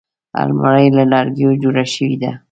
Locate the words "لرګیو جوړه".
1.11-1.83